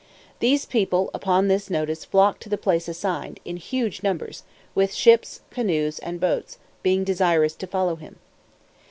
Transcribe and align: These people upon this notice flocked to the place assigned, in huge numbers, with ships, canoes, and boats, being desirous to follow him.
These 0.39 0.65
people 0.65 1.11
upon 1.13 1.47
this 1.47 1.69
notice 1.69 2.05
flocked 2.05 2.41
to 2.41 2.49
the 2.49 2.57
place 2.57 2.87
assigned, 2.87 3.39
in 3.45 3.57
huge 3.57 4.01
numbers, 4.01 4.41
with 4.73 4.95
ships, 4.95 5.41
canoes, 5.51 5.99
and 5.99 6.19
boats, 6.19 6.57
being 6.81 7.03
desirous 7.03 7.53
to 7.57 7.67
follow 7.67 7.97
him. 7.97 8.15